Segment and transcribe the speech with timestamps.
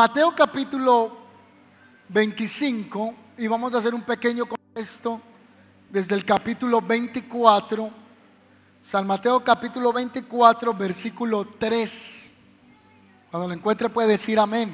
[0.00, 1.10] Mateo capítulo
[2.08, 5.20] 25, y vamos a hacer un pequeño contexto
[5.90, 7.90] desde el capítulo 24,
[8.80, 12.32] San Mateo capítulo 24, versículo 3.
[13.28, 14.72] Cuando lo encuentre puede decir amén.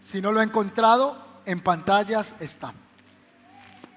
[0.00, 2.72] Si no lo ha encontrado, en pantallas está.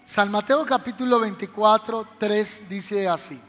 [0.04, 3.42] San Mateo capítulo 24, 3 dice así.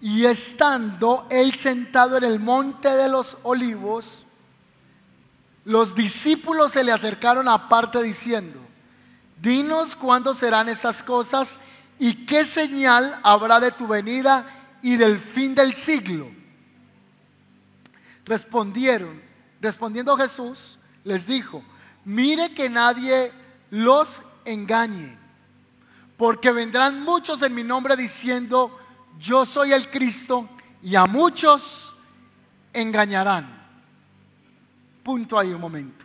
[0.00, 4.24] Y estando él sentado en el monte de los olivos,
[5.64, 8.58] los discípulos se le acercaron aparte diciendo,
[9.40, 11.60] dinos cuándo serán estas cosas
[11.98, 16.30] y qué señal habrá de tu venida y del fin del siglo.
[18.24, 19.20] Respondieron,
[19.60, 21.62] respondiendo Jesús, les dijo,
[22.04, 23.32] mire que nadie
[23.70, 25.18] los engañe,
[26.16, 28.78] porque vendrán muchos en mi nombre diciendo,
[29.18, 30.48] yo soy el Cristo,
[30.82, 31.92] y a muchos
[32.72, 33.59] engañarán.
[35.02, 36.04] Punto ahí un momento.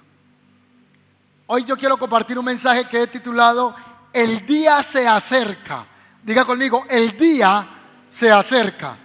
[1.47, 3.75] Hoy yo quiero compartir un mensaje que he titulado
[4.11, 5.85] El día se acerca.
[6.23, 7.67] Diga conmigo, el día
[8.09, 8.97] se acerca.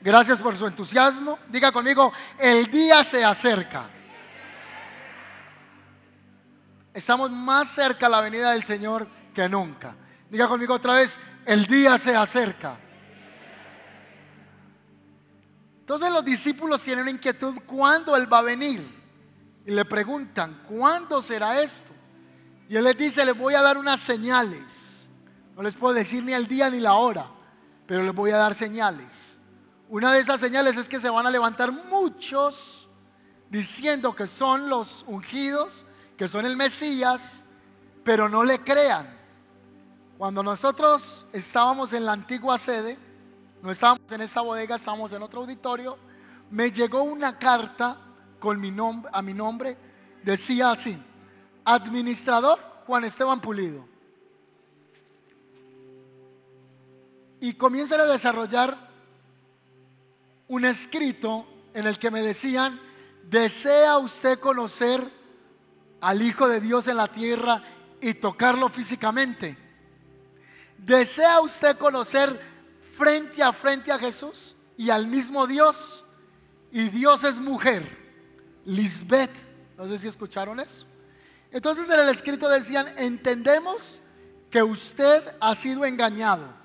[0.00, 1.38] Gracias por su entusiasmo.
[1.48, 3.90] Diga conmigo, el día se acerca.
[6.94, 9.94] Estamos más cerca a la venida del Señor que nunca.
[10.30, 12.76] Diga conmigo otra vez, el día se acerca.
[15.80, 18.97] Entonces los discípulos tienen una inquietud, ¿cuándo Él va a venir?
[19.68, 21.92] Y le preguntan, ¿cuándo será esto?
[22.70, 25.10] Y él les dice, les voy a dar unas señales.
[25.54, 27.30] No les puedo decir ni el día ni la hora,
[27.86, 29.42] pero les voy a dar señales.
[29.90, 32.88] Una de esas señales es que se van a levantar muchos
[33.50, 35.84] diciendo que son los ungidos,
[36.16, 37.50] que son el Mesías,
[38.02, 39.18] pero no le crean.
[40.16, 42.96] Cuando nosotros estábamos en la antigua sede,
[43.60, 45.98] no estábamos en esta bodega, estábamos en otro auditorio,
[46.50, 48.07] me llegó una carta
[48.38, 49.76] con mi nombre, a mi nombre,
[50.22, 50.96] decía así,
[51.64, 53.86] administrador Juan Esteban Pulido.
[57.40, 58.76] Y comienzan a desarrollar
[60.48, 62.80] un escrito en el que me decían,
[63.28, 65.12] ¿desea usted conocer
[66.00, 67.62] al Hijo de Dios en la tierra
[68.00, 69.56] y tocarlo físicamente?
[70.78, 72.40] ¿Desea usted conocer
[72.96, 76.04] frente a frente a Jesús y al mismo Dios?
[76.72, 77.97] Y Dios es mujer.
[78.64, 79.34] Lisbeth.
[79.76, 80.86] No sé si escucharon eso.
[81.50, 84.02] Entonces en el escrito decían, entendemos
[84.50, 86.58] que usted ha sido engañado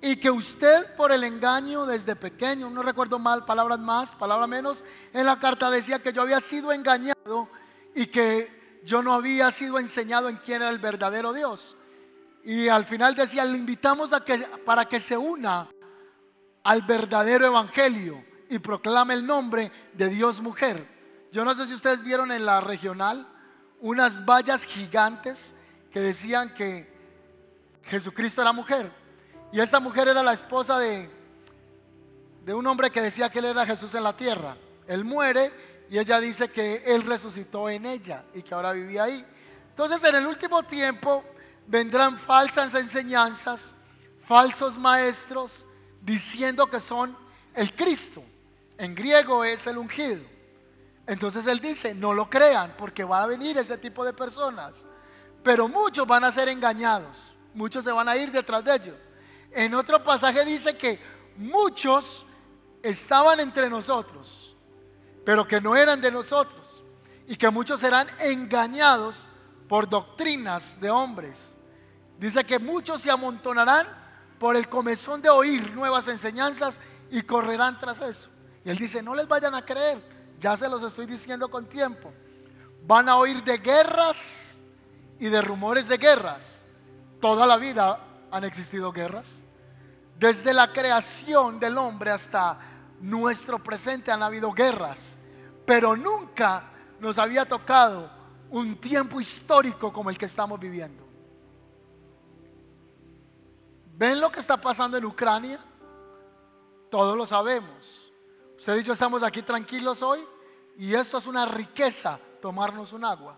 [0.00, 4.84] y que usted por el engaño desde pequeño, no recuerdo mal, palabras más, palabras menos,
[5.12, 7.48] en la carta decía que yo había sido engañado
[7.94, 11.76] y que yo no había sido enseñado en quién era el verdadero Dios.
[12.44, 15.70] Y al final decía, le invitamos a que, para que se una
[16.62, 20.86] al verdadero evangelio y proclame el nombre de Dios mujer.
[21.32, 23.26] Yo no sé si ustedes vieron en la regional
[23.80, 25.56] unas vallas gigantes
[25.90, 26.92] que decían que
[27.84, 28.92] Jesucristo era mujer.
[29.52, 31.10] Y esta mujer era la esposa de,
[32.44, 34.56] de un hombre que decía que él era Jesús en la tierra.
[34.86, 35.52] Él muere
[35.90, 39.24] y ella dice que él resucitó en ella y que ahora vivía ahí.
[39.70, 41.24] Entonces en el último tiempo
[41.66, 43.74] vendrán falsas enseñanzas,
[44.26, 45.66] falsos maestros,
[46.00, 47.16] diciendo que son
[47.54, 48.24] el Cristo.
[48.78, 50.22] En griego es el ungido.
[51.06, 54.86] Entonces él dice, no lo crean porque va a venir ese tipo de personas.
[55.42, 57.16] Pero muchos van a ser engañados,
[57.52, 58.96] muchos se van a ir detrás de ellos.
[59.50, 60.98] En otro pasaje dice que
[61.36, 62.24] muchos
[62.82, 64.56] estaban entre nosotros,
[65.24, 66.84] pero que no eran de nosotros.
[67.26, 69.26] Y que muchos serán engañados
[69.68, 71.56] por doctrinas de hombres.
[72.18, 73.86] Dice que muchos se amontonarán
[74.38, 76.80] por el comezón de oír nuevas enseñanzas
[77.10, 78.28] y correrán tras eso.
[78.64, 80.14] Y él dice, no les vayan a creer
[80.44, 82.12] ya se los estoy diciendo con tiempo.
[82.86, 84.58] Van a oír de guerras
[85.18, 86.62] y de rumores de guerras.
[87.18, 87.98] Toda la vida
[88.30, 89.44] han existido guerras.
[90.18, 92.58] Desde la creación del hombre hasta
[93.00, 95.16] nuestro presente han habido guerras.
[95.64, 96.70] Pero nunca
[97.00, 98.10] nos había tocado
[98.50, 101.02] un tiempo histórico como el que estamos viviendo.
[103.96, 105.58] ¿Ven lo que está pasando en Ucrania?
[106.90, 108.03] Todos lo sabemos.
[108.56, 110.20] Usted y yo estamos aquí tranquilos hoy
[110.76, 113.36] y esto es una riqueza, tomarnos un agua.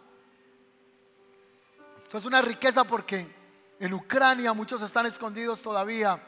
[1.97, 3.35] Esto es una riqueza porque
[3.81, 6.23] en Ucrania muchos están escondidos todavía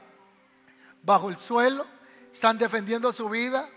[1.02, 1.86] bajo el suelo,
[2.30, 3.68] están defendiendo su vida.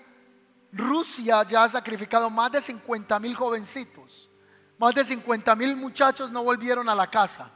[0.72, 4.30] Rusia ya ha sacrificado más de 50 mil jovencitos.
[4.78, 7.52] Más de 50 mil muchachos no volvieron a la casa.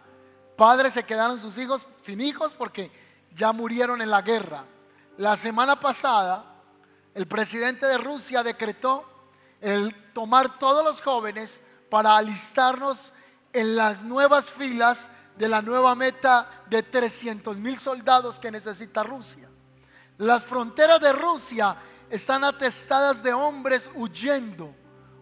[0.56, 2.92] Padres se quedaron sus hijos sin hijos porque
[3.34, 4.66] ya murieron en la guerra.
[5.18, 6.55] La semana pasada,
[7.16, 9.06] el presidente de Rusia decretó
[9.62, 13.14] el tomar todos los jóvenes para alistarnos
[13.54, 19.50] en las nuevas filas de la nueva meta de 300 mil soldados que necesita Rusia.
[20.18, 21.78] Las fronteras de Rusia
[22.10, 24.76] están atestadas de hombres huyendo,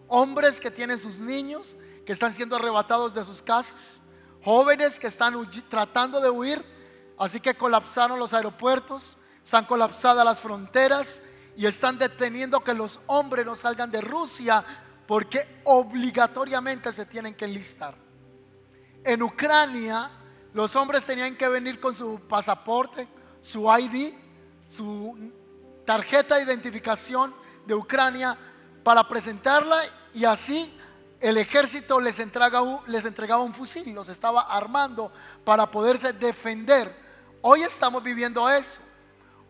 [0.08, 4.02] hombres que tienen sus niños, que están siendo arrebatados de sus casas,
[4.42, 5.34] jóvenes que están
[5.68, 6.64] tratando de huir,
[7.18, 11.22] así que colapsaron los aeropuertos, están colapsadas las fronteras
[11.56, 14.64] y están deteniendo que los hombres no salgan de Rusia
[15.06, 17.94] porque obligatoriamente se tienen que enlistar.
[19.04, 20.10] En Ucrania
[20.52, 23.08] los hombres tenían que venir con su pasaporte,
[23.42, 24.14] su ID,
[24.68, 25.32] su
[25.84, 27.34] tarjeta de identificación
[27.66, 28.36] de Ucrania
[28.82, 29.80] para presentarla
[30.12, 30.72] y así
[31.20, 32.18] el ejército les,
[32.86, 35.12] les entregaba un fusil, los estaba armando
[35.44, 36.94] para poderse defender.
[37.40, 38.80] Hoy estamos viviendo eso.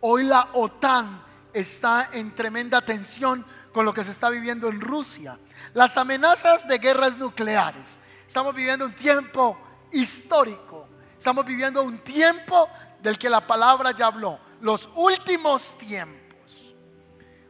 [0.00, 1.22] Hoy la OTAN
[1.54, 5.38] está en tremenda tensión con lo que se está viviendo en Rusia.
[5.72, 7.98] Las amenazas de guerras nucleares.
[8.26, 9.58] Estamos viviendo un tiempo
[9.90, 10.88] histórico.
[11.16, 12.68] Estamos viviendo un tiempo
[13.00, 14.38] del que la palabra ya habló.
[14.60, 16.74] Los últimos tiempos.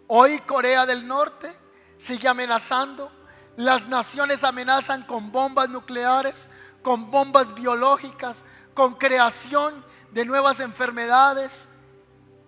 [0.06, 1.50] Hoy Corea del Norte
[1.96, 3.10] sigue amenazando.
[3.56, 6.50] Las naciones amenazan con bombas nucleares,
[6.82, 11.70] con bombas biológicas, con creación de nuevas enfermedades.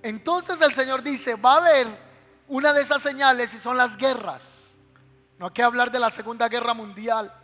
[0.06, 1.88] Entonces el Señor dice, va a haber
[2.47, 4.76] una de esas señales y son las guerras.
[5.37, 7.35] No hay que hablar de la Segunda Guerra Mundial,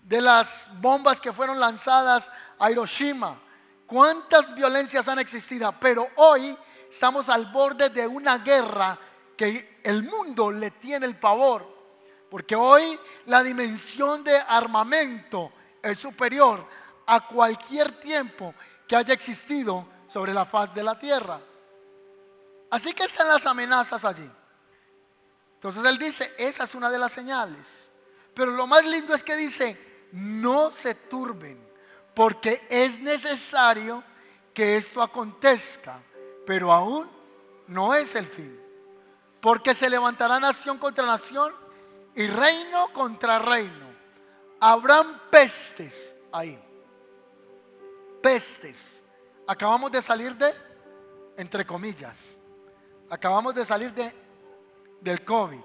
[0.00, 3.38] de las bombas que fueron lanzadas a Hiroshima.
[3.86, 5.70] ¿Cuántas violencias han existido?
[5.78, 6.56] Pero hoy
[6.88, 8.98] estamos al borde de una guerra
[9.36, 11.68] que el mundo le tiene el pavor.
[12.30, 15.52] Porque hoy la dimensión de armamento
[15.82, 16.66] es superior
[17.04, 18.54] a cualquier tiempo
[18.88, 21.38] que haya existido sobre la faz de la tierra.
[22.70, 24.30] Así que están las amenazas allí.
[25.54, 27.90] Entonces él dice, esa es una de las señales.
[28.32, 31.58] Pero lo más lindo es que dice, no se turben,
[32.14, 34.02] porque es necesario
[34.54, 36.00] que esto acontezca,
[36.46, 37.10] pero aún
[37.66, 38.58] no es el fin.
[39.40, 41.52] Porque se levantará nación contra nación
[42.14, 43.90] y reino contra reino.
[44.60, 46.58] Habrán pestes ahí.
[48.22, 49.04] Pestes.
[49.46, 50.54] Acabamos de salir de,
[51.36, 52.39] entre comillas,
[53.10, 54.14] acabamos de salir de,
[55.00, 55.60] del COVID.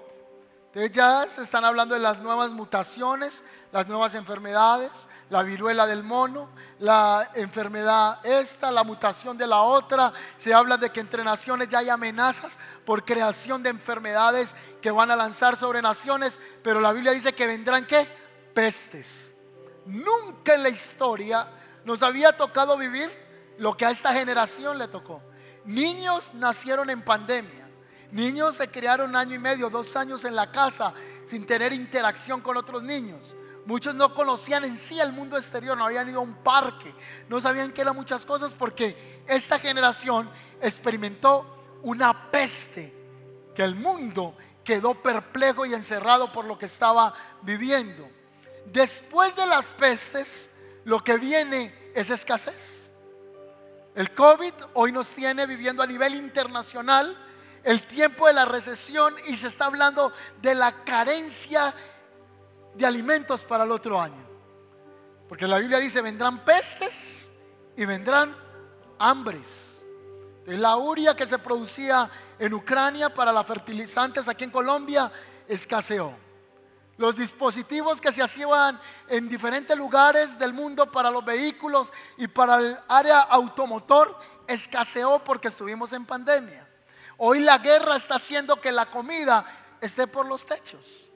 [0.66, 6.02] Entonces ya se están hablando de las nuevas mutaciones, las nuevas enfermedades, la viruela del
[6.02, 6.50] mono,
[6.80, 10.12] la enfermedad esta, la mutación de la otra.
[10.36, 15.10] Se habla de que entre naciones ya hay amenazas por creación de enfermedades que van
[15.10, 18.06] a lanzar sobre naciones, pero la Biblia dice que vendrán qué?
[18.52, 19.38] Pestes.
[19.86, 21.48] Nunca en la historia
[21.86, 23.08] nos había tocado vivir
[23.56, 25.22] lo que a esta generación le tocó.
[25.66, 27.68] Niños nacieron en pandemia.
[28.12, 32.40] Niños se criaron un año y medio, dos años en la casa sin tener interacción
[32.40, 33.34] con otros niños.
[33.66, 36.94] Muchos no conocían en sí el mundo exterior, no habían ido a un parque,
[37.28, 40.30] no sabían que eran muchas cosas porque esta generación
[40.60, 42.94] experimentó una peste
[43.56, 48.08] que el mundo quedó perplejo y encerrado por lo que estaba viviendo.
[48.66, 52.85] Después de las pestes, lo que viene es escasez.
[53.96, 57.16] El COVID hoy nos tiene viviendo a nivel internacional
[57.64, 61.74] el tiempo de la recesión y se está hablando de la carencia
[62.74, 64.22] de alimentos para el otro año.
[65.26, 67.40] Porque la Biblia dice, vendrán pestes
[67.74, 68.36] y vendrán
[68.98, 69.82] hambres.
[70.44, 75.10] La uria que se producía en Ucrania para las fertilizantes aquí en Colombia
[75.48, 76.25] escaseó.
[76.98, 82.58] Los dispositivos que se hacían en diferentes lugares del mundo para los vehículos y para
[82.58, 86.66] el área automotor escaseó porque estuvimos en pandemia.
[87.18, 89.44] Hoy la guerra está haciendo que la comida
[89.80, 91.08] esté por los techos.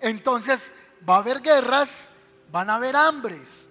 [0.00, 0.74] Entonces
[1.08, 2.12] va a haber guerras,
[2.50, 3.68] van a haber hambres,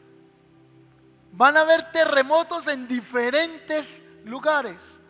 [1.31, 5.01] van a haber terremotos en diferentes lugares.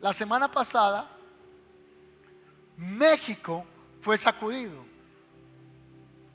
[0.00, 1.08] La semana pasada,
[2.76, 3.64] México
[4.00, 4.89] fue sacudido.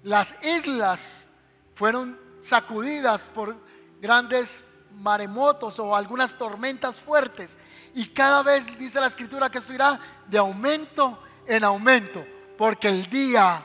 [0.05, 1.29] Las islas
[1.73, 3.55] fueron sacudidas por
[3.99, 7.57] grandes maremotos o algunas tormentas fuertes.
[7.95, 12.23] Y cada vez dice la escritura que esto irá de aumento en aumento,
[12.55, 13.63] porque el día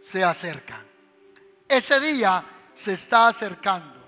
[0.00, 0.82] se acerca.
[1.68, 2.42] Ese día
[2.72, 4.02] se está acercando.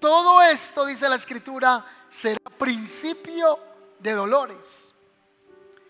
[0.00, 3.58] Todo esto, dice la escritura, será principio
[3.98, 4.94] de dolores.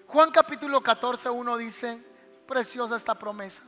[0.08, 2.02] Juan capítulo 14, 1 dice,
[2.44, 3.62] preciosa esta promesa.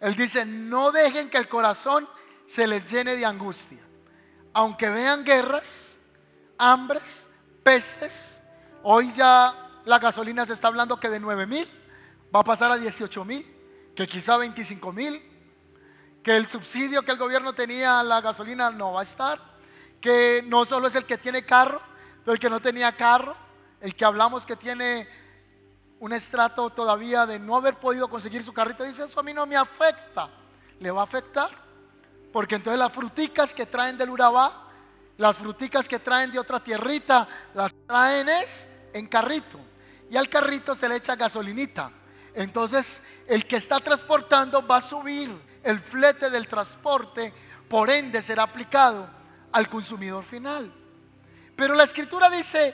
[0.00, 2.08] Él dice, no dejen que el corazón
[2.46, 3.82] se les llene de angustia.
[4.52, 6.00] Aunque vean guerras,
[6.56, 7.30] hambres,
[7.62, 8.42] pestes,
[8.82, 11.66] Hoy ya la gasolina se está hablando que de 9 mil
[12.34, 13.44] va a pasar a 18 mil,
[13.94, 15.20] que quizá 25 mil,
[16.22, 19.40] que el subsidio que el gobierno tenía a la gasolina no va a estar,
[20.00, 21.80] que no solo es el que tiene carro,
[22.24, 23.36] pero el que no tenía carro,
[23.80, 25.08] el que hablamos que tiene
[26.00, 29.46] un estrato todavía de no haber podido conseguir su carrito, dice, eso a mí no
[29.46, 30.30] me afecta,
[30.78, 31.50] le va a afectar,
[32.32, 34.68] porque entonces las fruticas que traen del Urabá,
[35.16, 39.58] las fruticas que traen de otra tierrita, las traen es en carrito,
[40.10, 41.90] y al carrito se le echa gasolinita.
[42.34, 45.28] Entonces el que está transportando va a subir
[45.64, 47.32] el flete del transporte,
[47.68, 49.08] por ende será aplicado
[49.52, 50.72] al consumidor final.
[51.56, 52.72] Pero la escritura dice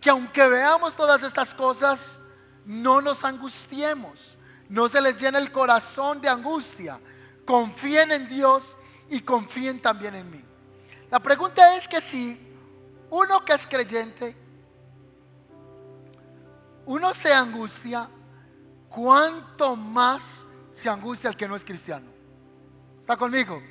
[0.00, 2.21] que aunque veamos todas estas cosas,
[2.64, 4.36] no nos angustiemos,
[4.68, 6.98] no se les llene el corazón de angustia.
[7.44, 8.76] Confíen en Dios
[9.08, 10.42] y confíen también en mí.
[11.10, 12.40] La pregunta es que si
[13.10, 14.34] uno que es creyente,
[16.86, 18.08] uno se angustia,
[18.88, 22.06] ¿cuánto más se angustia el que no es cristiano?
[23.00, 23.62] ¿Está conmigo?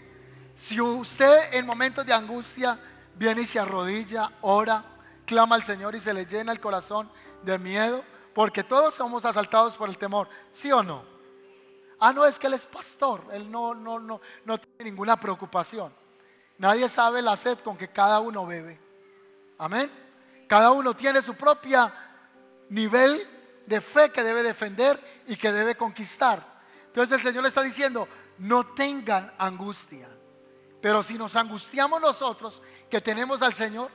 [0.54, 2.78] Si usted en momentos de angustia
[3.16, 4.86] viene y se arrodilla, ora,
[5.26, 7.12] clama al Señor y se le llena el corazón
[7.44, 11.04] de miedo, porque todos somos asaltados por el temor, ¿sí o no?
[12.00, 15.94] Ah, no, es que él es pastor, él no, no, no, no tiene ninguna preocupación.
[16.58, 18.80] Nadie sabe la sed con que cada uno bebe.
[19.58, 19.90] Amén.
[20.48, 21.94] Cada uno tiene su propia
[22.70, 23.26] nivel
[23.66, 26.44] de fe que debe defender y que debe conquistar.
[26.88, 28.08] Entonces el Señor le está diciendo,
[28.40, 30.10] no tengan angustia.
[30.82, 33.90] Pero si nos angustiamos nosotros que tenemos al Señor,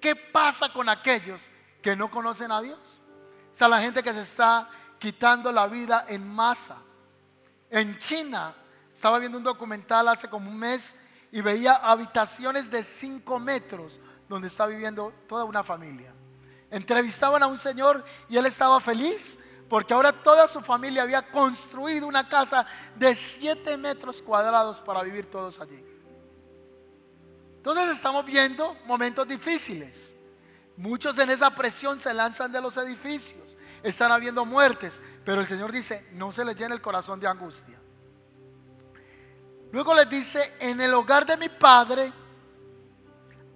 [0.00, 1.50] ¿qué pasa con aquellos
[1.80, 3.00] que no conocen a Dios?
[3.54, 4.68] Está la gente que se está
[4.98, 6.76] quitando la vida en masa.
[7.70, 8.52] En China,
[8.92, 10.96] estaba viendo un documental hace como un mes
[11.30, 16.12] y veía habitaciones de 5 metros donde está viviendo toda una familia.
[16.68, 22.08] Entrevistaban a un señor y él estaba feliz porque ahora toda su familia había construido
[22.08, 25.80] una casa de 7 metros cuadrados para vivir todos allí.
[27.58, 30.16] Entonces estamos viendo momentos difíciles.
[30.76, 33.56] Muchos en esa presión se lanzan de los edificios.
[33.82, 35.00] Están habiendo muertes.
[35.24, 37.78] Pero el Señor dice, no se les llene el corazón de angustia.
[39.72, 42.12] Luego les dice, en el hogar de mi Padre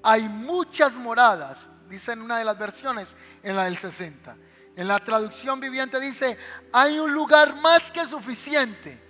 [0.03, 1.71] hay muchas moradas.
[1.89, 4.37] Dice en una de las versiones, en la del 60.
[4.77, 6.39] En la traducción viviente dice,
[6.73, 9.03] hay un lugar más que suficiente.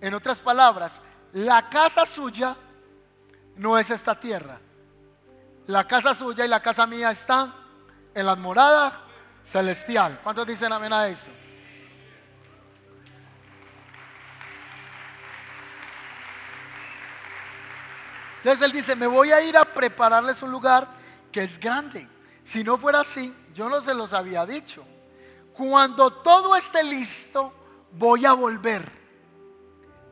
[0.00, 1.02] En otras palabras,
[1.32, 2.56] la casa suya
[3.56, 4.60] no es esta tierra.
[5.72, 7.50] La casa suya y la casa mía están
[8.14, 8.92] en la morada
[9.42, 10.20] celestial.
[10.22, 11.30] ¿Cuántos dicen amén a eso?
[18.36, 20.86] Entonces él dice, me voy a ir a prepararles un lugar
[21.32, 22.06] que es grande.
[22.44, 24.84] Si no fuera así, yo no se los había dicho.
[25.54, 27.50] Cuando todo esté listo,
[27.92, 28.92] voy a volver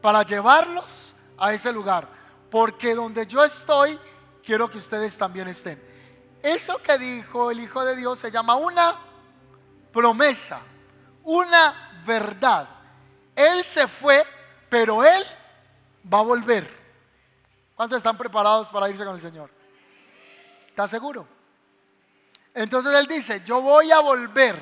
[0.00, 2.08] para llevarlos a ese lugar
[2.50, 3.98] porque donde yo estoy,
[4.44, 5.80] quiero que ustedes también estén.
[6.42, 8.98] Eso que dijo el Hijo de Dios se llama una
[9.92, 10.60] promesa,
[11.24, 12.68] una verdad.
[13.34, 14.24] Él se fue,
[14.68, 15.24] pero Él
[16.12, 16.80] va a volver.
[17.74, 19.50] ¿Cuántos están preparados para irse con el Señor?
[20.66, 21.26] ¿Está seguro?
[22.54, 24.56] Entonces Él dice, yo voy a volver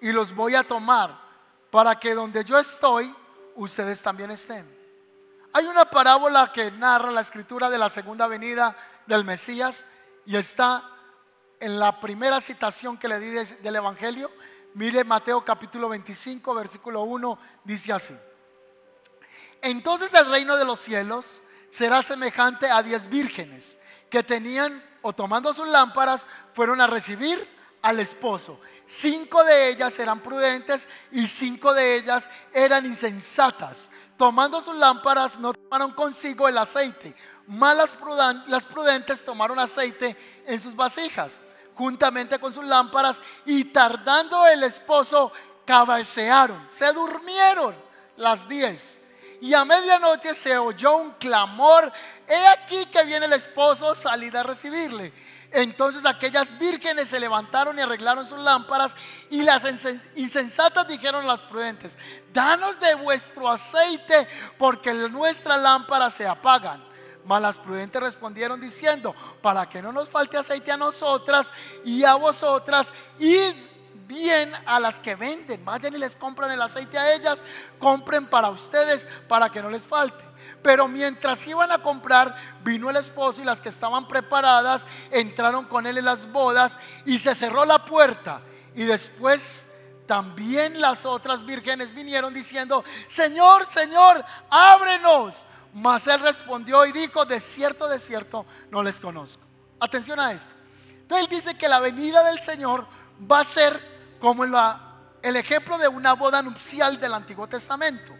[0.00, 1.18] y los voy a tomar
[1.70, 3.14] para que donde yo estoy,
[3.56, 4.66] ustedes también estén.
[5.52, 8.76] Hay una parábola que narra la escritura de la segunda venida
[9.10, 9.86] del Mesías
[10.24, 10.88] y está
[11.58, 14.30] en la primera citación que le di del Evangelio.
[14.74, 18.16] Mire Mateo capítulo 25, versículo 1, dice así.
[19.60, 25.52] Entonces el reino de los cielos será semejante a diez vírgenes que tenían o tomando
[25.52, 27.46] sus lámparas fueron a recibir
[27.82, 28.60] al esposo.
[28.86, 33.90] Cinco de ellas eran prudentes y cinco de ellas eran insensatas
[34.20, 37.16] tomando sus lámparas no tomaron consigo el aceite,
[37.50, 37.76] más
[38.46, 40.16] las prudentes tomaron aceite
[40.46, 41.40] en sus vasijas,
[41.74, 45.32] juntamente con sus lámparas, y tardando el esposo,
[45.64, 47.74] cabecearon, se durmieron
[48.16, 49.04] las diez.
[49.40, 51.92] Y a medianoche se oyó un clamor,
[52.28, 55.12] he aquí que viene el esposo, salid a recibirle.
[55.50, 58.94] Entonces aquellas vírgenes se levantaron y arreglaron sus lámparas
[59.28, 59.64] y las
[60.14, 61.98] insensatas dijeron a las prudentes,
[62.32, 66.89] danos de vuestro aceite porque nuestras lámparas se apagan.
[67.24, 71.52] Mas las prudentes respondieron diciendo, para que no nos falte aceite a nosotras
[71.84, 73.54] y a vosotras, id
[74.06, 77.44] bien a las que venden, vayan y les compran el aceite a ellas,
[77.78, 80.24] compren para ustedes para que no les falte.
[80.62, 85.86] Pero mientras iban a comprar, vino el esposo y las que estaban preparadas entraron con
[85.86, 88.42] él en las bodas y se cerró la puerta.
[88.74, 95.46] Y después también las otras vírgenes vinieron diciendo, Señor, Señor, ábrenos.
[95.74, 99.42] Mas él respondió y dijo, de cierto, de cierto, no les conozco.
[99.78, 100.54] Atención a esto.
[101.02, 102.86] Entonces él dice que la venida del Señor
[103.30, 103.80] va a ser
[104.20, 108.14] como el ejemplo de una boda nupcial del Antiguo Testamento.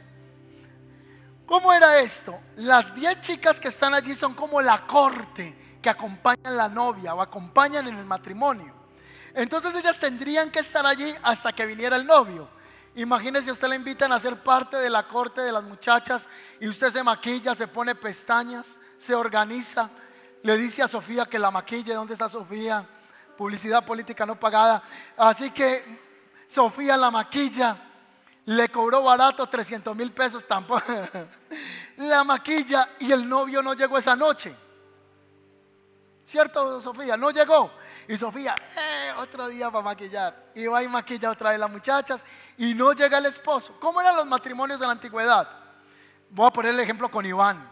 [1.46, 2.38] ¿Cómo era esto?
[2.56, 7.14] Las diez chicas que están allí son como la corte que acompañan a la novia
[7.14, 8.72] o acompañan en el matrimonio.
[9.34, 12.48] Entonces ellas tendrían que estar allí hasta que viniera el novio.
[12.94, 16.28] Imagínese, usted le invitan a ser parte de la corte de las muchachas
[16.58, 19.88] y usted se maquilla, se pone pestañas, se organiza,
[20.42, 22.84] le dice a Sofía que la maquille, ¿dónde está Sofía?
[23.36, 24.82] Publicidad política no pagada.
[25.16, 25.82] Así que
[26.48, 27.76] Sofía la maquilla,
[28.46, 30.82] le cobró barato 300 mil pesos tampoco.
[31.98, 34.54] la maquilla y el novio no llegó esa noche.
[36.24, 37.16] ¿Cierto, Sofía?
[37.16, 37.70] No llegó.
[38.10, 40.50] Y Sofía, eh, otro día para maquillar.
[40.56, 42.24] Y va y maquilla otra vez las muchachas.
[42.58, 43.76] Y no llega el esposo.
[43.78, 45.48] ¿Cómo eran los matrimonios de la antigüedad?
[46.28, 47.70] Voy a poner el ejemplo con Iván.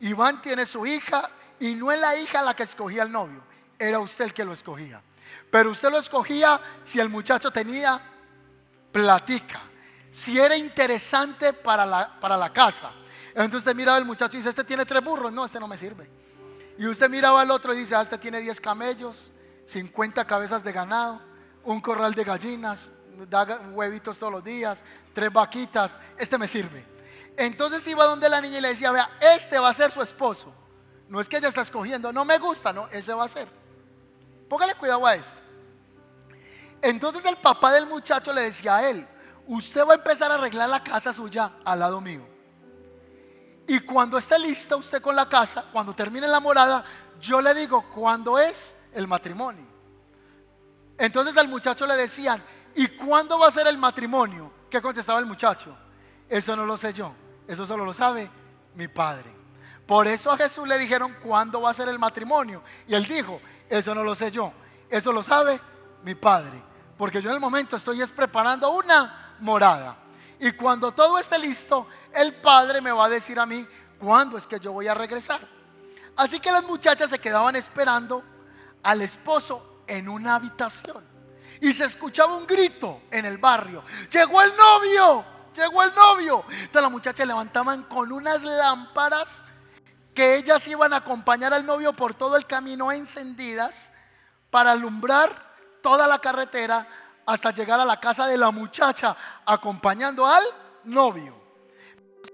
[0.00, 3.44] Iván tiene su hija y no es la hija la que escogía el novio.
[3.78, 5.00] Era usted el que lo escogía.
[5.52, 8.00] Pero usted lo escogía si el muchacho tenía
[8.90, 9.60] platica.
[10.10, 12.90] Si era interesante para la, para la casa.
[13.28, 15.32] Entonces usted miraba al muchacho y dice, este tiene tres burros.
[15.32, 16.10] No, este no me sirve.
[16.76, 19.30] Y usted miraba al otro y dice, ah, este tiene diez camellos
[19.66, 21.20] 50 cabezas de ganado,
[21.64, 22.90] un corral de gallinas,
[23.28, 24.82] da huevitos todos los días,
[25.12, 26.84] tres vaquitas, este me sirve.
[27.36, 30.52] Entonces iba donde la niña y le decía, vea, este va a ser su esposo.
[31.08, 33.48] No es que ella está escogiendo, no me gusta, no, ese va a ser.
[34.48, 35.40] Póngale cuidado a esto.
[36.82, 39.06] Entonces el papá del muchacho le decía a él,
[39.46, 42.26] usted va a empezar a arreglar la casa suya al lado mío.
[43.66, 46.84] Y cuando esté lista usted con la casa, cuando termine la morada,
[47.20, 49.64] yo le digo cuándo es el matrimonio.
[50.98, 52.42] Entonces al muchacho le decían,
[52.74, 54.50] ¿y cuándo va a ser el matrimonio?
[54.70, 55.76] ¿Qué contestaba el muchacho?
[56.28, 57.14] Eso no lo sé yo,
[57.46, 58.30] eso solo lo sabe
[58.74, 59.30] mi padre.
[59.86, 62.62] Por eso a Jesús le dijeron, ¿cuándo va a ser el matrimonio?
[62.88, 64.52] Y él dijo, eso no lo sé yo,
[64.88, 65.60] eso lo sabe
[66.02, 66.62] mi padre.
[66.96, 69.96] Porque yo en el momento estoy es preparando una morada.
[70.40, 73.66] Y cuando todo esté listo, el padre me va a decir a mí,
[73.98, 75.40] ¿cuándo es que yo voy a regresar?
[76.16, 78.24] Así que las muchachas se quedaban esperando
[78.82, 81.04] al esposo en una habitación.
[81.60, 83.82] Y se escuchaba un grito en el barrio.
[84.10, 86.44] Llegó el novio, llegó el novio.
[86.48, 89.44] Entonces las muchachas levantaban con unas lámparas
[90.14, 93.92] que ellas iban a acompañar al novio por todo el camino encendidas
[94.50, 95.30] para alumbrar
[95.82, 96.86] toda la carretera
[97.26, 100.44] hasta llegar a la casa de la muchacha acompañando al
[100.84, 101.34] novio.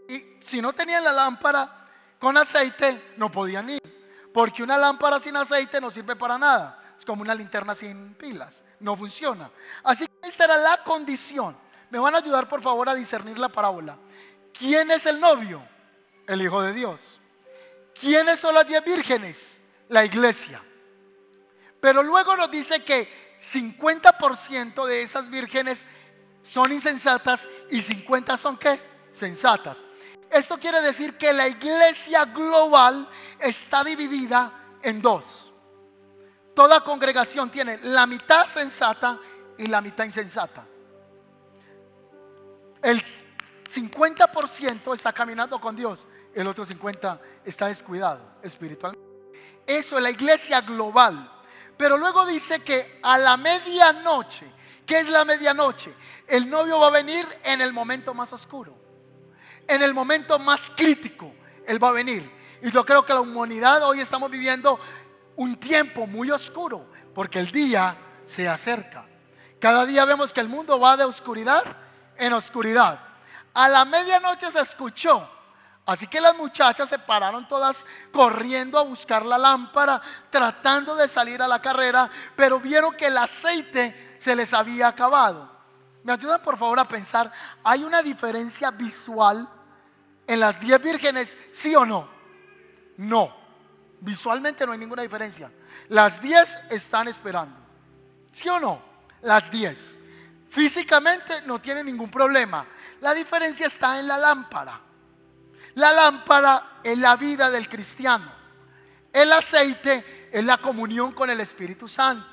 [0.09, 1.87] Y si no tenían la lámpara
[2.19, 3.82] con aceite, no podían ir.
[4.33, 6.95] Porque una lámpara sin aceite no sirve para nada.
[6.99, 8.65] Es como una linterna sin pilas.
[8.81, 9.51] No funciona.
[9.83, 11.57] Así que esta era la condición.
[11.91, 13.97] Me van a ayudar por favor a discernir la parábola.
[14.57, 15.63] ¿Quién es el novio?
[16.27, 17.21] El Hijo de Dios.
[17.99, 19.63] ¿Quiénes son las diez vírgenes?
[19.89, 20.61] La iglesia.
[21.81, 25.87] Pero luego nos dice que 50% de esas vírgenes
[26.41, 28.81] son insensatas y 50 son qué?
[29.11, 29.85] Sensatas.
[30.33, 33.07] Esto quiere decir que la iglesia global
[33.39, 34.51] está dividida
[34.83, 35.53] en dos.
[36.55, 39.19] Toda congregación tiene la mitad sensata
[39.59, 40.67] y la mitad insensata.
[42.83, 49.07] El 50% está caminando con Dios, el otro 50% está descuidado espiritualmente.
[49.67, 51.31] Eso es la iglesia global.
[51.77, 54.51] Pero luego dice que a la medianoche,
[54.87, 55.95] ¿qué es la medianoche?
[56.27, 58.82] El novio va a venir en el momento más oscuro
[59.67, 61.33] en el momento más crítico,
[61.67, 62.31] Él va a venir.
[62.63, 64.79] Y yo creo que la humanidad hoy estamos viviendo
[65.37, 69.07] un tiempo muy oscuro, porque el día se acerca.
[69.59, 71.65] Cada día vemos que el mundo va de oscuridad
[72.17, 73.01] en oscuridad.
[73.55, 75.29] A la medianoche se escuchó.
[75.85, 81.43] Así que las muchachas se pararon todas corriendo a buscar la lámpara, tratando de salir
[81.43, 85.52] a la carrera, pero vieron que el aceite se les había acabado.
[86.05, 87.31] ¿Me ayudan por favor a pensar?
[87.63, 89.49] ¿Hay una diferencia visual
[90.27, 92.09] en las diez vírgenes, sí o no?
[92.97, 93.35] No.
[94.01, 95.51] Visualmente no hay ninguna diferencia.
[95.89, 97.57] Las diez están esperando.
[98.33, 98.83] ¿Sí o no?
[99.23, 99.99] Las diez.
[100.49, 102.67] Físicamente no tienen ningún problema.
[103.01, 104.81] La diferencia está en la lámpara.
[105.75, 108.31] La lámpara es la vida del cristiano.
[109.13, 112.32] El aceite es la comunión con el Espíritu Santo.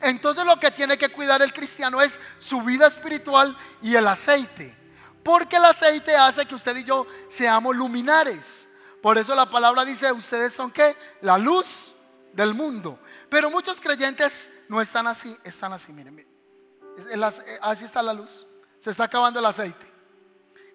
[0.00, 4.76] Entonces lo que tiene que cuidar el cristiano es su vida espiritual y el aceite.
[5.22, 8.68] Porque el aceite hace que usted y yo seamos luminares.
[9.02, 10.96] Por eso la palabra dice, ustedes son qué?
[11.20, 11.94] La luz
[12.32, 12.98] del mundo.
[13.28, 18.46] Pero muchos creyentes no están así, están así, miren, eh, así está la luz.
[18.78, 19.86] Se está acabando el aceite.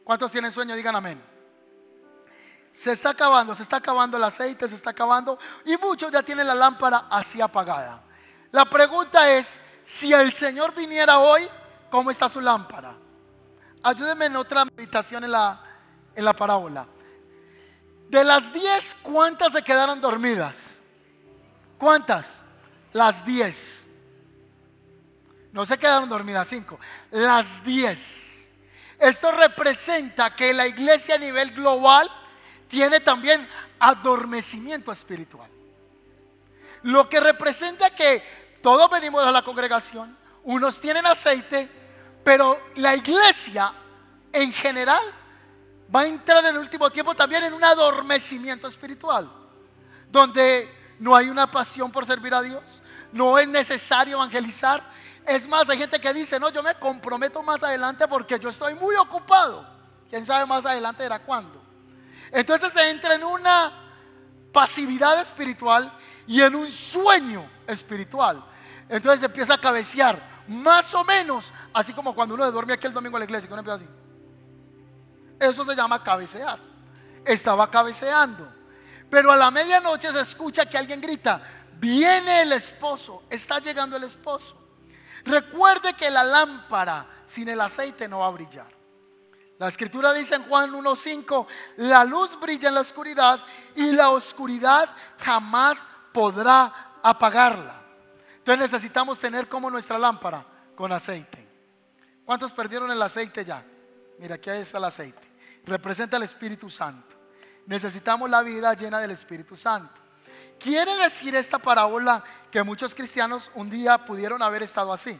[0.03, 0.75] ¿Cuántos tienen sueño?
[0.75, 1.21] Digan amén.
[2.71, 5.37] Se está acabando, se está acabando el aceite, se está acabando.
[5.65, 8.03] Y muchos ya tienen la lámpara así apagada.
[8.53, 11.41] La pregunta es, si el Señor viniera hoy,
[11.89, 12.95] ¿cómo está su lámpara?
[13.81, 15.59] Ayúdenme en otra meditación en la,
[16.15, 16.85] en la parábola.
[18.09, 20.81] De las 10, ¿cuántas se quedaron dormidas?
[21.79, 22.43] ¿Cuántas?
[22.91, 23.87] Las 10.
[25.51, 26.79] No se quedaron dormidas 5.
[27.09, 28.51] Las 10.
[28.99, 32.07] Esto representa que la iglesia a nivel global
[32.67, 35.49] tiene también adormecimiento espiritual.
[36.83, 41.69] Lo que representa que todos venimos a la congregación, unos tienen aceite,
[42.23, 43.73] pero la iglesia
[44.31, 45.03] en general
[45.93, 49.29] va a entrar en el último tiempo también en un adormecimiento espiritual,
[50.09, 52.63] donde no hay una pasión por servir a Dios,
[53.11, 54.81] no es necesario evangelizar.
[55.27, 58.75] Es más, hay gente que dice, no, yo me comprometo más adelante porque yo estoy
[58.75, 59.67] muy ocupado.
[60.09, 61.61] ¿Quién sabe más adelante era cuándo?
[62.31, 63.73] Entonces se entra en una
[64.53, 65.91] pasividad espiritual
[66.25, 68.52] y en un sueño espiritual.
[68.93, 72.93] Entonces se empieza a cabecear, más o menos, así como cuando uno duerme aquí el
[72.93, 73.87] domingo en la iglesia, que uno empieza así.
[75.39, 76.59] Eso se llama cabecear.
[77.25, 78.47] Estaba cabeceando.
[79.09, 81.41] Pero a la medianoche se escucha que alguien grita,
[81.79, 84.55] viene el esposo, está llegando el esposo.
[85.25, 88.71] Recuerde que la lámpara sin el aceite no va a brillar.
[89.57, 93.39] La escritura dice en Juan 1.5, la luz brilla en la oscuridad
[93.75, 97.82] y la oscuridad jamás podrá apagarla.
[98.43, 101.47] Entonces necesitamos tener como nuestra lámpara con aceite.
[102.25, 103.63] ¿Cuántos perdieron el aceite ya?
[104.19, 105.25] Mira, aquí está el aceite.
[105.65, 107.15] Representa el Espíritu Santo.
[107.67, 110.01] Necesitamos la vida llena del Espíritu Santo.
[110.59, 115.17] Quiere decir esta parábola que muchos cristianos un día pudieron haber estado así.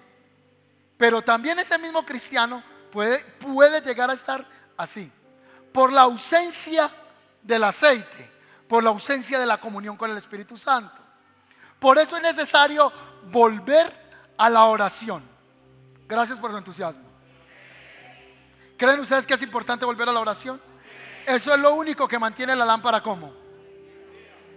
[0.98, 5.10] Pero también ese mismo cristiano puede, puede llegar a estar así.
[5.72, 6.90] Por la ausencia
[7.42, 8.30] del aceite,
[8.68, 11.02] por la ausencia de la comunión con el Espíritu Santo.
[11.80, 12.92] Por eso es necesario
[13.32, 13.92] volver
[14.38, 15.24] a la oración.
[16.08, 17.04] Gracias por su entusiasmo.
[18.78, 20.62] ¿Creen ustedes que es importante volver a la oración?
[21.26, 23.34] Eso es lo único que mantiene la lámpara como.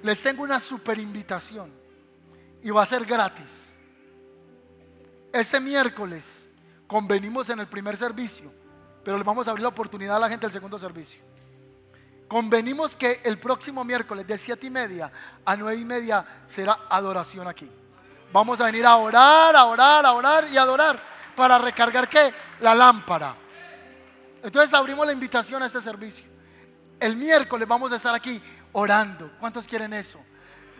[0.02, 1.72] Les tengo una super invitación
[2.62, 3.76] y va a ser gratis.
[5.32, 6.46] Este miércoles
[6.86, 8.52] Convenimos en el primer servicio,
[9.04, 11.20] pero le vamos a abrir la oportunidad a la gente del segundo servicio.
[12.28, 15.10] Convenimos que el próximo miércoles de siete y media
[15.44, 17.70] a nueve y media será adoración aquí.
[18.32, 20.98] Vamos a venir a orar, a orar, a orar y a adorar
[21.34, 22.32] para recargar qué?
[22.60, 23.34] La lámpara.
[24.42, 26.24] Entonces abrimos la invitación a este servicio.
[26.98, 28.40] El miércoles vamos a estar aquí
[28.72, 29.30] orando.
[29.38, 30.18] ¿Cuántos quieren eso?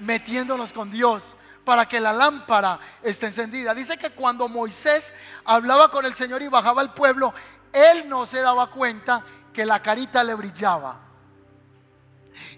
[0.01, 3.75] Metiéndonos con Dios para que la lámpara esté encendida.
[3.75, 7.35] Dice que cuando Moisés hablaba con el Señor y bajaba al pueblo,
[7.73, 11.01] él no se daba cuenta que la carita le brillaba.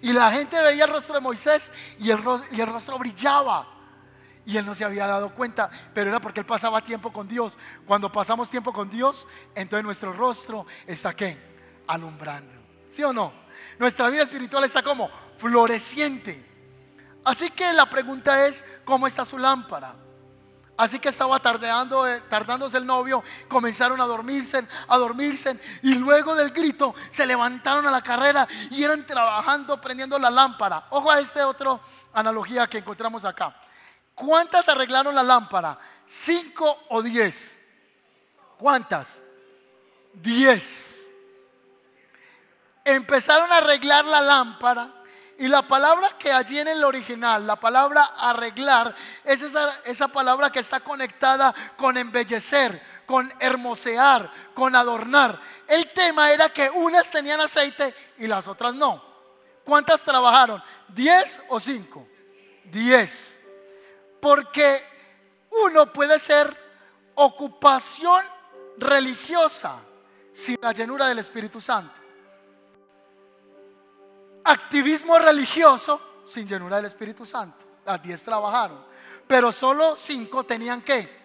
[0.01, 2.21] Y la gente veía el rostro de Moisés y el,
[2.51, 3.67] y el rostro brillaba.
[4.45, 7.57] Y él no se había dado cuenta, pero era porque él pasaba tiempo con Dios.
[7.85, 11.37] Cuando pasamos tiempo con Dios, entonces nuestro rostro está qué?
[11.87, 12.51] Alumbrando.
[12.87, 13.31] ¿Sí o no?
[13.77, 16.45] Nuestra vida espiritual está como floreciente.
[17.23, 19.93] Así que la pregunta es, ¿cómo está su lámpara?
[20.79, 26.35] Así que estaba tardando, eh, tardándose el novio, comenzaron a dormirse, a dormirse y luego
[26.35, 30.85] del grito se levantaron a la carrera y eran trabajando prendiendo la lámpara.
[30.91, 31.77] Ojo a esta otra
[32.13, 33.53] analogía que encontramos acá.
[34.19, 35.79] ¿Cuántas arreglaron la lámpara?
[36.05, 37.69] ¿Cinco o diez?
[38.57, 39.21] ¿Cuántas?
[40.13, 41.09] Diez.
[42.83, 44.91] Empezaron a arreglar la lámpara
[45.37, 49.41] y la palabra que allí en el original, la palabra arreglar, es
[49.85, 55.39] esa, palabra que está conectada con embellecer, con hermosear, con adornar.
[55.65, 59.01] El tema era que unas tenían aceite y las otras no.
[59.63, 60.61] ¿Cuántas trabajaron?
[60.89, 62.05] ¿Diez o cinco?
[62.65, 63.48] Diez.
[64.19, 64.83] Porque
[65.65, 66.55] uno puede ser
[67.15, 68.23] ocupación
[68.77, 69.79] religiosa
[70.31, 71.99] sin la llenura del Espíritu Santo
[74.49, 77.65] activismo religioso sin llenura del Espíritu Santo.
[77.85, 78.83] Las diez trabajaron,
[79.27, 81.19] pero solo cinco tenían que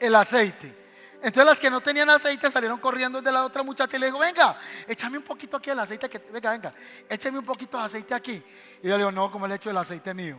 [0.00, 0.76] el aceite.
[1.16, 4.18] Entonces las que no tenían aceite salieron corriendo de la otra muchacha y le dijo,
[4.18, 6.72] venga, échame un poquito aquí el aceite, que, venga, venga,
[7.08, 8.42] échame un poquito de aceite aquí.
[8.82, 10.38] Y yo le digo, no, como le echo el aceite mío.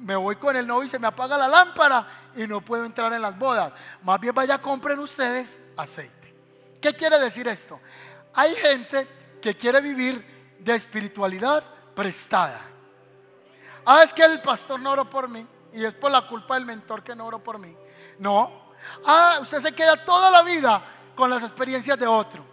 [0.00, 2.06] Me voy con el novio y se me apaga la lámpara
[2.36, 3.72] y no puedo entrar en las bodas.
[4.02, 6.34] Más bien vaya, compren ustedes aceite.
[6.80, 7.80] ¿Qué quiere decir esto?
[8.34, 9.06] Hay gente
[9.42, 11.62] que quiere vivir de espiritualidad
[11.94, 12.60] prestada.
[13.84, 16.64] Ah, es que el pastor no oró por mí y es por la culpa del
[16.64, 17.76] mentor que no oró por mí.
[18.18, 18.64] No,
[19.04, 20.82] Ah, usted se queda toda la vida
[21.14, 22.44] con las experiencias de otro.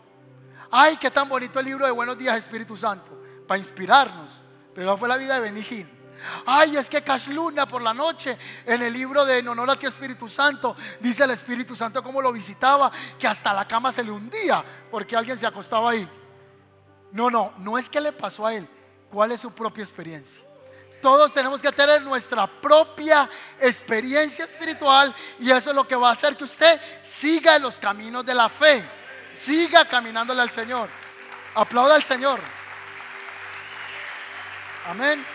[0.70, 4.42] Ay, qué tan bonito el libro de Buenos Días Espíritu Santo, para inspirarnos.
[4.74, 6.01] Pero fue la vida de Benijín.
[6.46, 9.76] Ay, es que Cash Luna por la noche en el libro de En honor a
[9.76, 14.04] ti Espíritu Santo, dice el Espíritu Santo cómo lo visitaba, que hasta la cama se
[14.04, 16.08] le hundía porque alguien se acostaba ahí.
[17.12, 18.68] No, no, no es que le pasó a él.
[19.10, 20.42] ¿Cuál es su propia experiencia?
[21.02, 23.28] Todos tenemos que tener nuestra propia
[23.60, 27.80] experiencia espiritual y eso es lo que va a hacer que usted siga en los
[27.80, 28.88] caminos de la fe,
[29.34, 30.90] siga caminándole al Señor.
[31.56, 32.40] Aplauda al Señor.
[34.88, 35.26] Amén.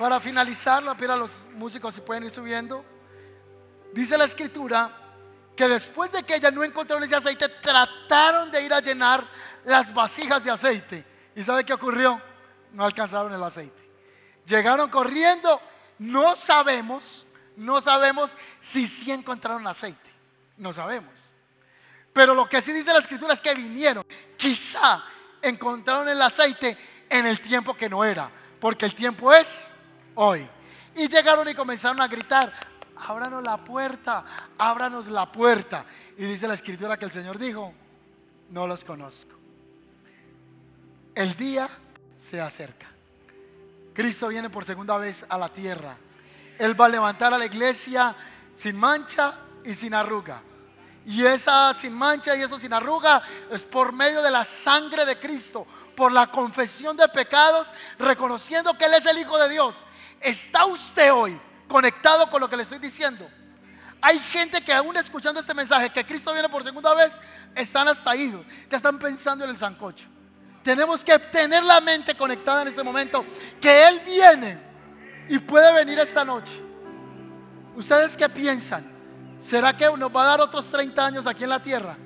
[0.00, 2.82] Para finalizar, la a los músicos si pueden ir subiendo.
[3.92, 4.90] Dice la escritura
[5.54, 9.22] que después de que ella no encontraron ese aceite, trataron de ir a llenar
[9.66, 11.04] las vasijas de aceite.
[11.36, 12.18] ¿Y sabe qué ocurrió?
[12.72, 13.90] no alcanzaron el aceite.
[14.46, 15.60] Llegaron corriendo,
[15.98, 20.10] no sabemos, no sabemos si sí encontraron aceite,
[20.56, 21.34] no sabemos.
[22.14, 24.06] Pero lo que sí dice la escritura es que vinieron,
[24.38, 25.04] quizá
[25.42, 26.74] encontraron el aceite
[27.10, 29.74] en el tiempo que no era, porque el tiempo es
[30.94, 32.52] Y llegaron y comenzaron a gritar,
[32.96, 34.24] ábranos la puerta,
[34.58, 35.86] ábranos la puerta.
[36.18, 37.72] Y dice la escritura que el Señor dijo,
[38.50, 39.34] no los conozco.
[41.14, 41.68] El día
[42.16, 42.86] se acerca.
[43.94, 45.96] Cristo viene por segunda vez a la tierra.
[46.58, 48.14] Él va a levantar a la iglesia
[48.54, 50.42] sin mancha y sin arruga.
[51.06, 55.18] Y esa sin mancha y eso sin arruga es por medio de la sangre de
[55.18, 59.86] Cristo, por la confesión de pecados, reconociendo que Él es el Hijo de Dios.
[60.20, 63.28] ¿Está usted hoy conectado con lo que le estoy diciendo?
[64.02, 67.20] Hay gente que aún escuchando este mensaje, que Cristo viene por segunda vez,
[67.54, 70.06] están hasta idos, ya están pensando en el sancocho.
[70.62, 73.24] Tenemos que tener la mente conectada en este momento,
[73.60, 74.58] que Él viene
[75.28, 76.60] y puede venir esta noche.
[77.76, 78.84] ¿Ustedes qué piensan?
[79.38, 81.96] ¿Será que nos va a dar otros 30 años aquí en la tierra?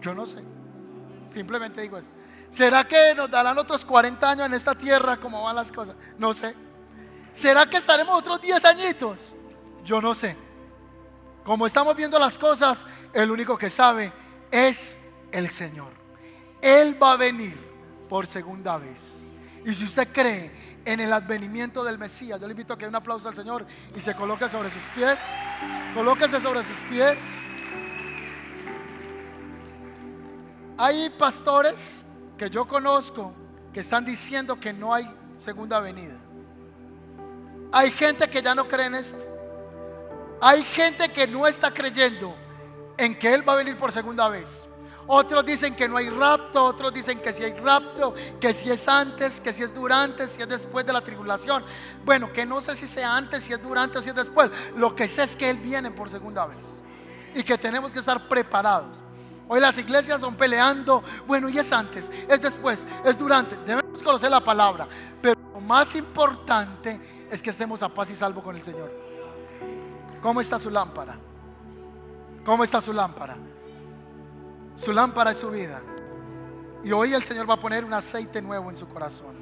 [0.00, 0.42] Yo no sé.
[1.26, 2.08] Simplemente digo eso.
[2.48, 5.96] ¿Será que nos darán otros 40 años en esta tierra como van las cosas?
[6.16, 6.54] No sé.
[7.32, 9.34] ¿Será que estaremos otros 10 añitos?
[9.84, 10.36] Yo no sé.
[11.44, 14.12] Como estamos viendo las cosas, el único que sabe
[14.50, 15.92] es el Señor.
[16.60, 17.56] Él va a venir
[18.08, 19.24] por segunda vez.
[19.64, 22.88] Y si usted cree en el advenimiento del Mesías, yo le invito a que dé
[22.88, 25.30] un aplauso al Señor y se coloque sobre sus pies.
[25.94, 27.48] Colóquese sobre sus pies.
[30.76, 33.32] Hay pastores que yo conozco
[33.72, 36.16] que están diciendo que no hay segunda venida.
[37.72, 39.18] Hay gente que ya no cree en esto.
[40.40, 42.34] Hay gente que no está creyendo
[42.96, 44.66] en que Él va a venir por segunda vez.
[45.10, 48.86] Otros dicen que no hay rapto, otros dicen que si hay rapto, que si es
[48.88, 51.64] antes, que si es durante, si es después de la tribulación.
[52.04, 54.50] Bueno, que no sé si sea antes, si es durante o si es después.
[54.76, 56.82] Lo que sé es que Él viene por segunda vez
[57.34, 58.98] y que tenemos que estar preparados.
[59.48, 63.56] Hoy las iglesias son peleando, bueno, y es antes, es después, es durante.
[63.56, 64.86] Debemos conocer la palabra,
[65.22, 68.90] pero lo más importante es que estemos a paz y salvo con el Señor.
[70.22, 71.18] ¿Cómo está su lámpara?
[72.44, 73.36] ¿Cómo está su lámpara?
[74.74, 75.82] Su lámpara es su vida.
[76.82, 79.36] Y hoy el Señor va a poner un aceite nuevo en su corazón.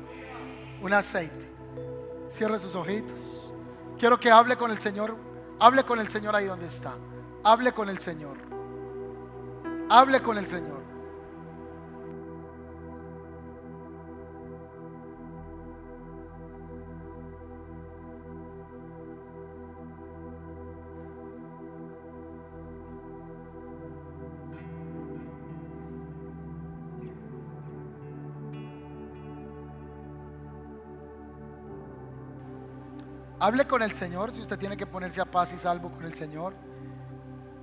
[0.83, 1.53] Un aceite.
[2.31, 3.53] Cierre sus ojitos.
[3.99, 5.17] Quiero que hable con el Señor.
[5.59, 6.95] Hable con el Señor ahí donde está.
[7.45, 8.37] Hable con el Señor.
[9.89, 10.86] Hable con el Señor.
[33.47, 36.15] Hable con el Señor si usted tiene que ponerse a paz y salvo con el
[36.15, 36.53] Señor.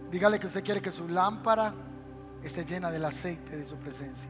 [0.09, 1.73] Dígale que usted quiere que su lámpara
[2.41, 4.29] esté llena del aceite de su presencia.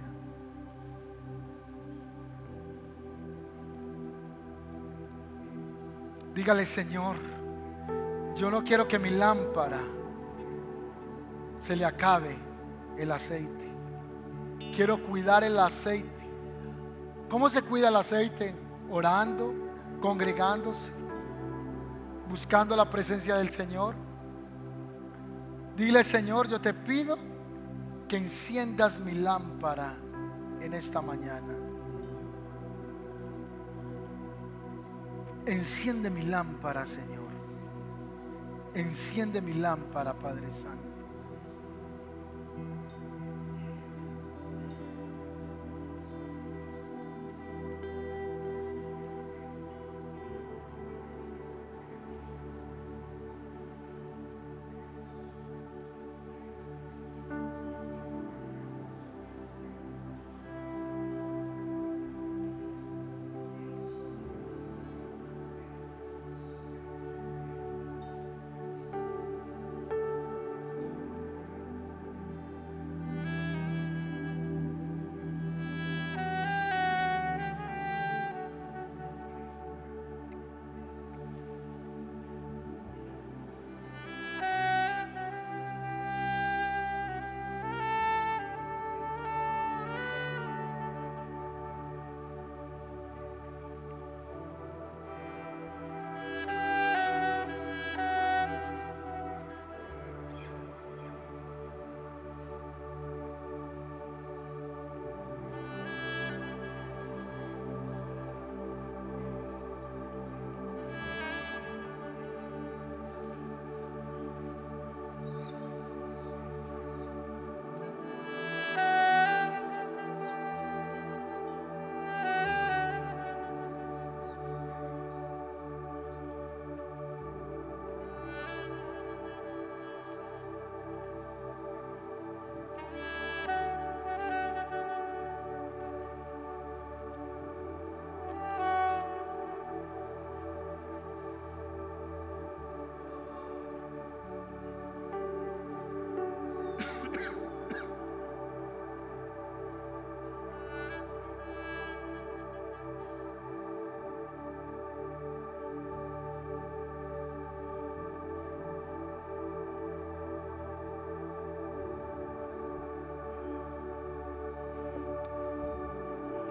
[6.33, 7.17] Dígale, Señor,
[8.35, 9.79] yo no quiero que mi lámpara
[11.59, 12.35] se le acabe
[12.97, 13.71] el aceite.
[14.75, 16.09] Quiero cuidar el aceite.
[17.29, 18.55] ¿Cómo se cuida el aceite?
[18.89, 19.53] Orando,
[20.01, 21.02] congregándose
[22.33, 23.93] buscando la presencia del Señor.
[25.77, 27.15] Dile, Señor, yo te pido
[28.07, 29.93] que enciendas mi lámpara
[30.59, 31.53] en esta mañana.
[35.45, 37.29] Enciende mi lámpara, Señor.
[38.73, 40.92] Enciende mi lámpara, Padre Santo.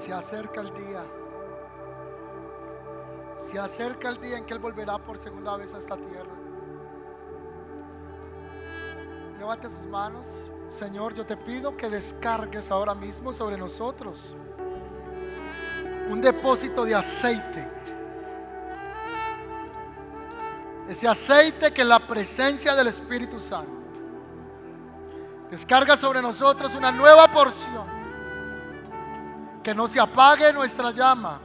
[0.02, 1.04] Se acerca el día.
[3.38, 6.32] Se acerca el día en que Él volverá por segunda vez a esta tierra.
[9.38, 10.50] Levante sus manos.
[10.66, 14.34] Señor, yo te pido que descargues ahora mismo sobre nosotros
[16.10, 17.70] un depósito de aceite.
[20.88, 23.70] Ese aceite que es la presencia del Espíritu Santo.
[25.48, 28.01] Descarga sobre nosotros una nueva porción.
[29.62, 31.40] Que no se apague nuestra llama.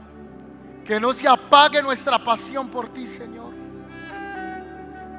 [0.86, 3.54] Que no se apague nuestra pasión por ti, Señor.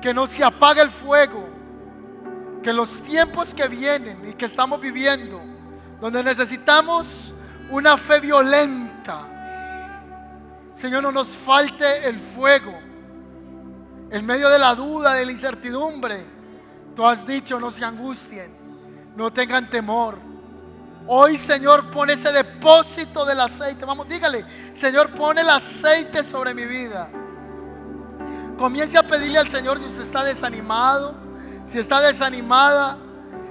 [0.00, 1.48] Que no se apague el fuego.
[2.62, 5.40] Que los tiempos que vienen y que estamos viviendo,
[6.00, 7.34] donde necesitamos
[7.70, 9.28] una fe violenta,
[10.78, 12.78] Señor, no nos falte el fuego.
[14.10, 16.24] En medio de la duda, de la incertidumbre,
[16.94, 18.54] tú has dicho, no se angustien,
[19.16, 20.27] no tengan temor.
[21.10, 23.86] Hoy, Señor, pone ese depósito del aceite.
[23.86, 24.44] Vamos, dígale,
[24.74, 27.08] Señor, pone el aceite sobre mi vida.
[28.58, 31.14] Comience a pedirle al Señor si usted está desanimado,
[31.64, 32.98] si está desanimada,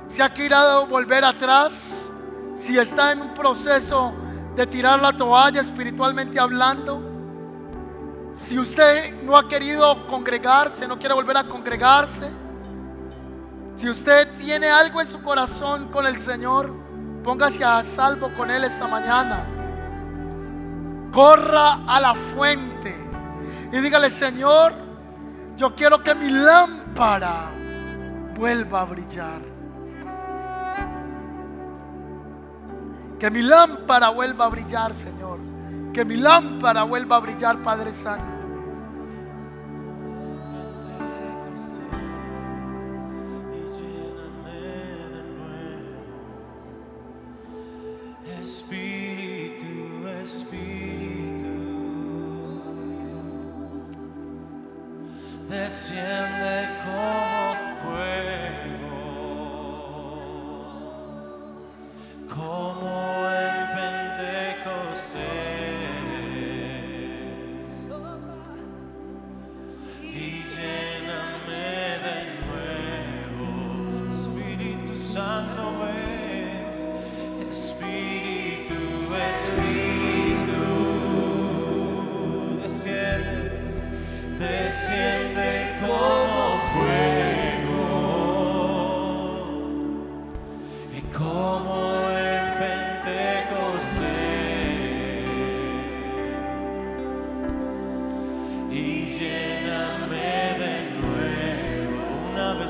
[0.06, 2.12] si ha querido volver atrás,
[2.56, 4.14] si está en un proceso
[4.56, 7.02] de tirar la toalla espiritualmente hablando.
[8.36, 12.30] Si usted no ha querido congregarse, no quiere volver a congregarse,
[13.78, 16.87] si usted tiene algo en su corazón con el Señor,
[17.28, 19.44] póngase a salvo con Él esta mañana.
[21.12, 22.96] Corra a la fuente
[23.70, 24.72] y dígale, Señor,
[25.58, 27.52] yo quiero que mi lámpara
[28.34, 29.42] vuelva a brillar.
[33.20, 35.40] Que mi lámpara vuelva a brillar, Señor.
[35.94, 38.37] Que mi lámpara vuelva a brillar, Padre Santo.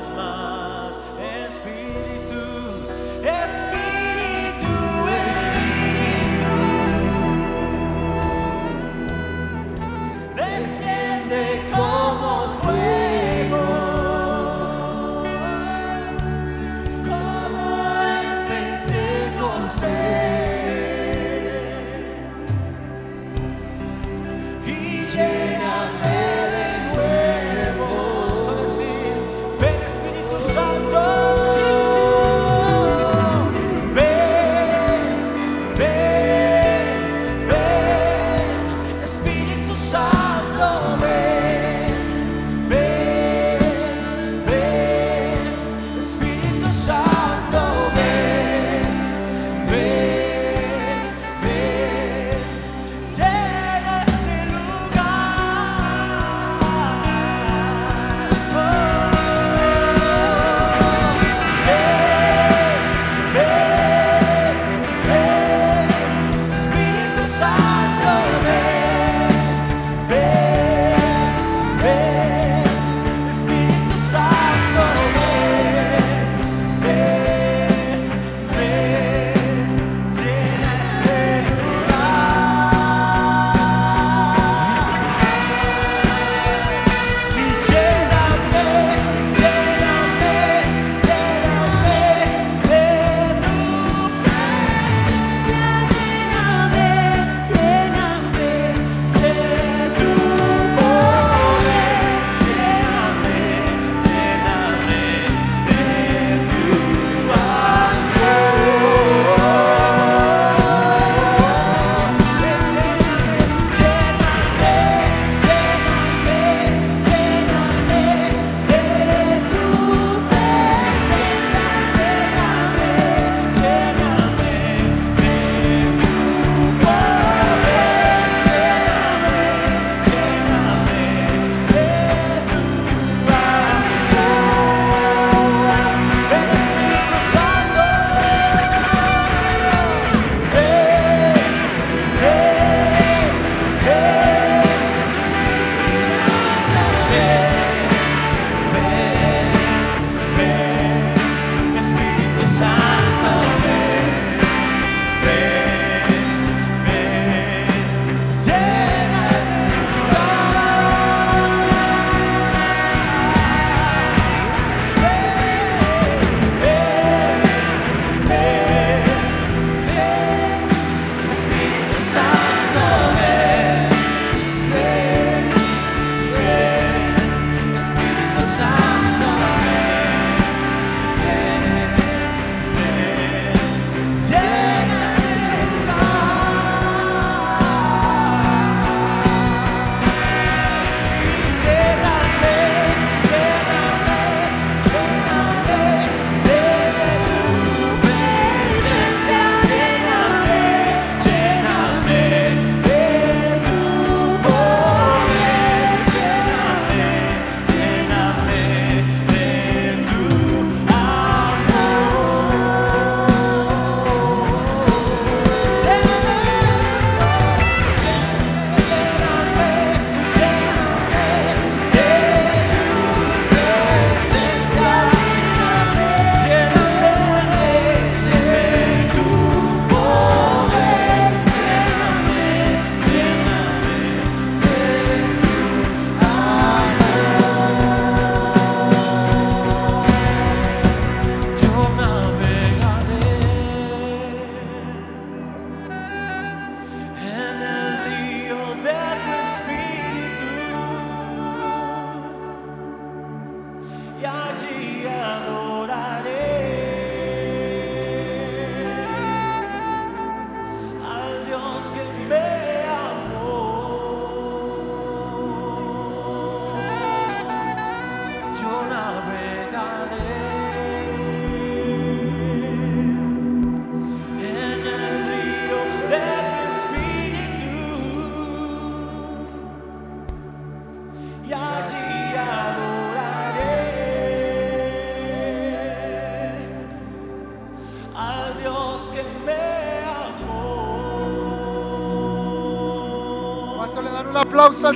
[0.08, 0.37] smile.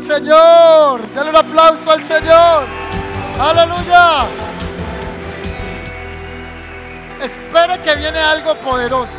[0.03, 1.01] Señor?
[1.15, 2.67] Dale un aplauso al Señor.
[3.41, 4.27] Aleluya.
[7.23, 9.13] Espere que viene algo poderoso.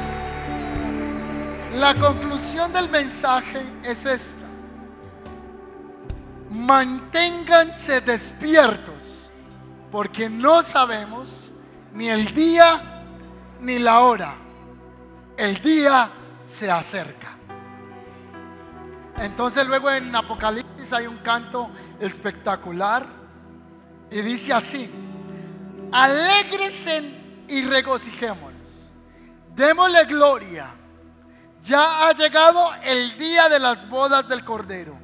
[1.75, 4.45] La conclusión del mensaje es esta.
[6.51, 9.29] Manténganse despiertos
[9.91, 11.49] porque no sabemos
[11.93, 13.03] ni el día
[13.61, 14.35] ni la hora.
[15.37, 16.09] El día
[16.45, 17.29] se acerca.
[19.17, 21.69] Entonces luego en Apocalipsis hay un canto
[21.99, 23.05] espectacular
[24.11, 24.89] y dice así,
[25.91, 28.91] alégresen y regocijémonos,
[29.55, 30.67] démosle gloria,
[31.63, 34.99] ya ha llegado el día de las bodas del Cordero.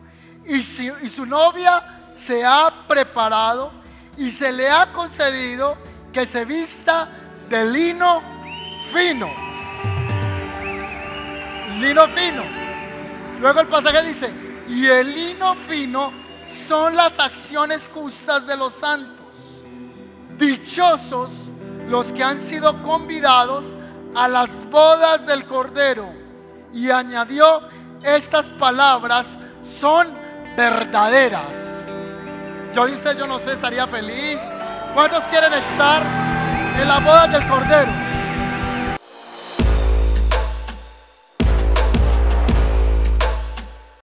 [0.46, 3.72] Y, y su novia se ha preparado
[4.18, 5.78] y se le ha concedido
[6.12, 7.08] que se vista
[7.50, 8.22] de lino
[8.92, 9.30] fino,
[11.80, 12.44] lino fino.
[13.40, 16.14] Luego el pasaje dice, y el lino fino
[16.48, 19.16] son las acciones justas de los santos.
[20.38, 21.32] Dichosos
[21.90, 23.76] los que han sido convidados
[24.16, 26.14] a las bodas del Cordero.
[26.72, 27.62] Y añadió,
[28.04, 30.08] estas palabras son
[30.56, 31.92] verdaderas.
[32.74, 34.40] Yo usted, yo no sé, estaría feliz.
[34.94, 36.04] ¿Cuántos quieren estar
[36.80, 38.09] en las bodas del Cordero?